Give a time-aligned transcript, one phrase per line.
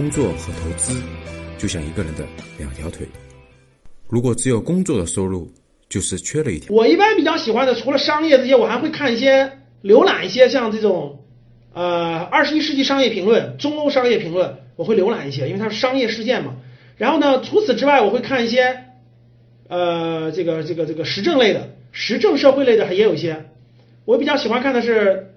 [0.00, 0.98] 工作和投资
[1.58, 2.24] 就像一个人的
[2.56, 3.06] 两条腿，
[4.08, 5.52] 如果只有工作的收入，
[5.90, 6.74] 就是缺了一条。
[6.74, 9.52] 我一般比较喜欢的，除了商业这些，我还会看一些
[9.84, 11.22] 浏览一些像这种
[11.74, 16.56] 呃二十一世纪商业评论、中欧商业评论，我会浏览一些，因为它是商业事件嘛。
[16.96, 18.84] 然后呢，除此之外，我会看一些
[19.68, 23.44] 呃这个这个这个时政类的、时政社会类的，也有一些。
[24.06, 25.34] 我比较喜欢看的是，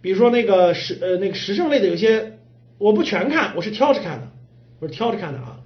[0.00, 2.38] 比如说那个时呃那个时政类的，有些
[2.84, 4.28] 我不全看，我是挑着看的，
[4.78, 5.60] 我是挑着看的啊。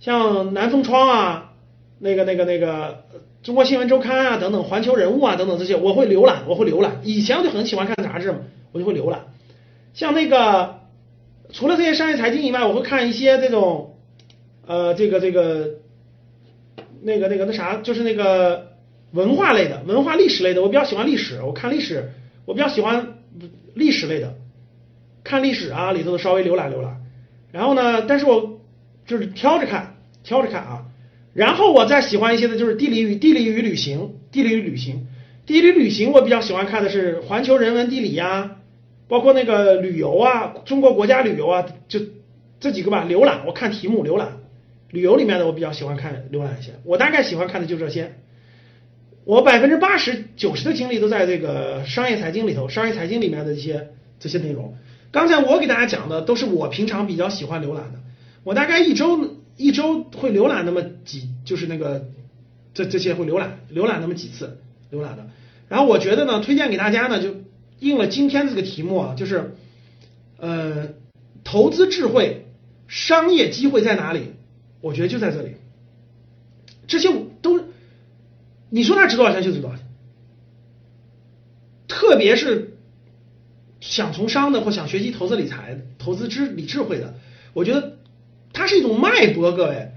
[0.00, 1.52] 像南风窗啊，
[2.00, 3.04] 那个那个那个
[3.44, 7.00] 中国新闻周刊啊等等，环球人物啊等等这些，我会浏览，我会浏览。
[7.04, 8.38] 以前我就很喜欢看杂志嘛，
[8.72, 9.26] 我就会浏览。
[9.94, 10.80] 像那个
[11.52, 13.94] 除了这些商业财经以外，我会看一些这种
[14.66, 15.74] 呃这个这个
[17.02, 18.72] 那个那个那啥，就是那个
[19.12, 20.62] 文化类的、文化历史类的。
[20.62, 22.10] 我比较喜欢历史，我看历史，
[22.46, 23.14] 我比较喜欢
[23.74, 24.34] 历史类的，
[25.26, 27.02] 看历史啊里头稍微浏览浏览。
[27.52, 28.60] 然后呢，但是我
[29.06, 30.84] 就是挑着看，挑着看啊。
[31.34, 35.06] 然后我再喜欢一些的就是地理与地理与旅行，地理与旅行，
[35.44, 38.56] 地理旅行我比较喜欢看的是环球人文地理呀，
[39.08, 42.00] 包括那个旅游啊，中国国家旅游啊，就
[42.58, 43.04] 这几个吧。
[43.08, 44.38] 浏览我看题目浏览，
[44.90, 46.72] 旅游里面的我比较喜欢看浏览一些。
[46.84, 48.14] 我大概喜欢看的就这些。
[49.24, 53.88] 我百分之八十九十的精力都在这个商业财经里头，商业财经里面的一些
[54.20, 54.74] 这些内容。
[55.16, 58.00] 刚才我给大家讲的都是我平常比较喜欢浏览的。
[58.44, 62.08] 我大概一周一周会浏览那么几，就是那个
[62.74, 64.58] 这这些会浏览浏览那么几次
[64.92, 65.26] 浏览的。
[65.70, 67.34] 然后我觉得呢，推荐给大家呢，就
[67.78, 69.54] 应了今天这个题目啊，就是
[70.36, 70.88] 呃，
[71.44, 72.48] 投资智慧、
[72.86, 74.34] 商业机会在哪里？
[74.82, 75.56] 我觉得就在这里。
[76.86, 77.08] 这些
[77.40, 77.64] 都，
[78.68, 79.86] 你说它值多少钱就值多少钱。
[81.88, 82.75] 特别是
[83.88, 87.14] 想从商的或想学习投资理财、投资知理智慧的，
[87.54, 87.98] 我觉得
[88.52, 89.52] 它是一种脉搏。
[89.52, 89.92] 各位，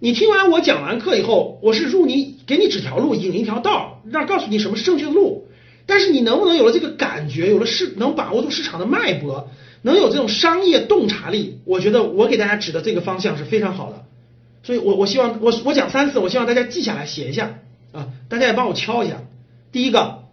[0.00, 5.46] 你听完我讲完课以后，我是入你给你指条路，引一条道，让告诉你什么是正确的路。
[5.86, 9.50] 但是你能不能有了这个感觉，有了市能把握住市场的脉搏，
[9.82, 11.60] 能有这种商业洞察力？
[11.64, 14.04] 我觉得我给大家指的这个方向是非常好的。
[14.62, 17.60] 所以我我希望我我讲三次，我希望大家记下来写一下
[17.92, 19.22] 啊，大家也帮我敲一下。
[19.72, 20.24] 第一个，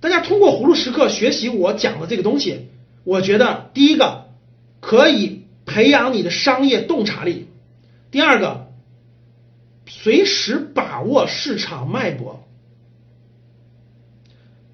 [0.00, 2.68] 大家通过葫芦时刻学习我讲的这个东西，
[3.04, 4.26] 我觉得第一个
[4.80, 7.48] 可以培养你的商业洞察力，
[8.10, 8.68] 第二个
[9.86, 12.44] 随时把握市场脉搏。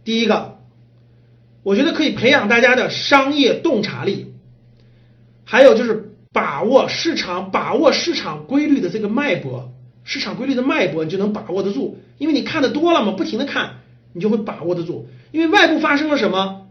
[0.05, 0.59] 第一个，
[1.63, 4.35] 我觉得可以培养大家的商业洞察力，
[5.45, 13.77] 还有就是把握市场、把握市场规律的这个脉搏，市场规律的脉搏你就能把握得住，因为你看的多了嘛，不停的看，
[14.15, 15.09] 你就会把握得住。
[15.33, 16.69] 因为外部发生了什么，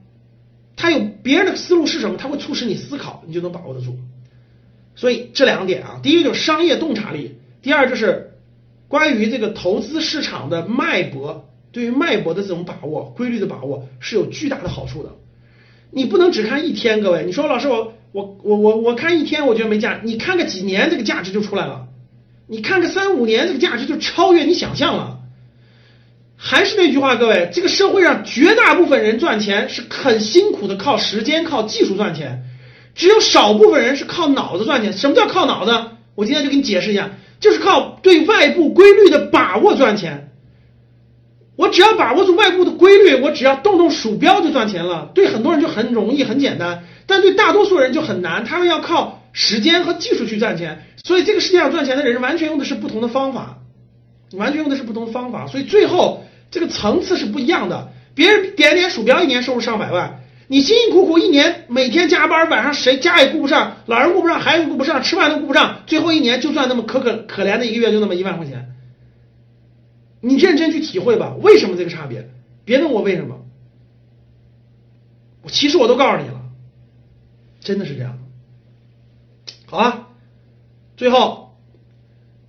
[0.75, 3.99] 它有别人的思路是什么，它会促使你思考，你就能把握得住。
[4.95, 8.31] 所以这两点啊，第一个就是商业洞察力，第二就是
[8.87, 11.49] 关于这个投资市场的脉搏。
[11.71, 15.09] 对于脉搏的这种把握、规律的把握是有巨大的好处的。
[15.89, 17.23] 你不能只看一天，各位。
[17.25, 19.99] 你说老师，我我我我我看一天，我觉得没价。
[20.03, 21.87] 你看个几年，这个价值就出来了。
[22.45, 25.22] 你看个三五年，这个价值就超越你想象了。
[26.45, 32.43] 还是那句话，各位，这个社会上绝大部分人赚钱是很辛苦的，靠时间、靠技术赚钱。
[32.95, 34.91] 只有少部分人是靠脑子赚钱。
[34.91, 35.71] 什么叫靠脑子？
[36.15, 40.31] 我今天就给你解释一下，就是靠对外部规律的把握赚钱。
[41.55, 45.11] 我只要把握住外部的规律，我只要动动鼠标就赚钱了。
[45.15, 48.43] 对很多人就很容易、很简单，但对大多数人就很难。
[48.43, 50.83] 他们要靠时间和技术去赚钱。
[51.05, 53.59] 所以这个世界上赚钱的人完全用的是不同的方法，
[54.33, 55.47] 完全用的是不同的方法。
[55.47, 57.91] 所以最后这个层次是不一样的。
[58.13, 68.75] 别人点点鼠标，一年收入上百万，你辛辛苦苦一年每天加班，晚上谁家也顾不上，老人顾不上，孩子顾不上，吃饭都顾不上，最后一年就算那么可可可怜的一个月，就那么一万块钱。
[70.21, 72.29] 你认真去体会吧，为什么这个差别？
[72.65, 73.43] 别问我为什么，
[75.41, 76.39] 我其实我都告诉你了，
[77.61, 78.19] 真的是这样。
[79.65, 80.07] 好啊，
[80.97, 81.42] 最后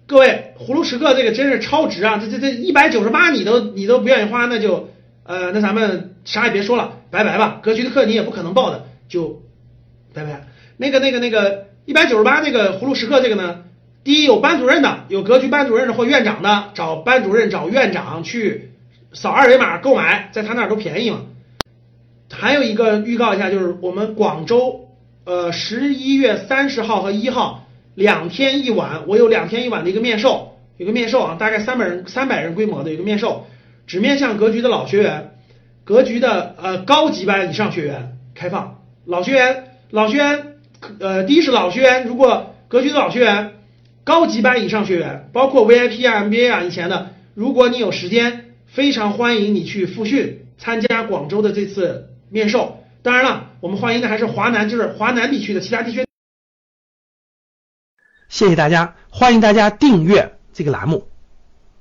[0.07, 2.21] 各位葫芦时刻这个真是超值啊！
[2.23, 4.91] 这这这一百九十八你都你都不愿意花，那就
[5.25, 7.61] 呃那咱们啥也别说了，拜拜吧。
[7.63, 9.43] 格局的课你也不可能报的，就
[10.13, 10.47] 拜拜。
[10.77, 13.61] 那个那个那个一百九十八那个葫芦时刻这个呢？
[14.03, 18.73] 第一有班主任的，有格局班主任的或院长的，找班主任找院长去
[19.15, 21.23] 扫二维码购买，在他那儿都便宜嘛。
[22.31, 24.91] 还有一个预告一下，就是我们广州
[25.25, 27.64] 呃十一月三十号和一号
[27.95, 33.47] 两天一晚，我有两天一晚的一个面授，有个面授啊，大概三百人三百人规模的一个面授，
[33.87, 35.37] 只面向格局的老学员，
[35.85, 40.51] 格局的呃高级班以上学员开放，老学员老学员。
[41.01, 43.53] 呃，第一是老学员，如果格局的老学员，
[44.05, 52.81] 高级班以上学员，包括 VIP 啊、MBA 啊以前的，如果你有时间，非常欢迎你去复训，参加广州的这次面授。
[53.03, 56.05] 当然了，我们欢迎的还是华南，就是华南地区的其他地区。
[58.29, 61.07] 谢谢大家，欢迎大家订阅这个栏目，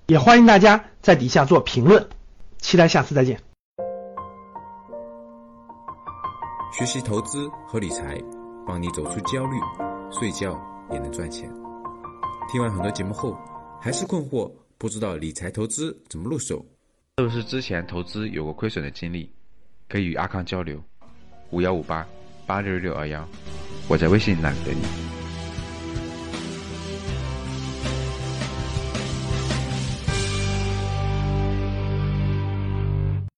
[0.08, 2.08] 也欢迎大家在底下做评论，
[2.60, 3.40] 期待下次再见。
[6.72, 8.20] 学习投资和理财，
[8.68, 9.58] 帮你走出焦虑，
[10.12, 10.60] 睡觉
[10.92, 11.50] 也能赚钱。
[12.52, 13.38] 听完很多节目后，
[13.82, 16.64] 还是困惑，不知道理财投资怎么入手？
[17.18, 19.32] 是不是之前投资有过亏损的经历？
[19.88, 20.82] 可以与阿康交流。
[21.52, 22.06] 五幺五八
[22.48, 23.24] 八六六二幺，
[23.88, 25.13] 我在微信那里等你。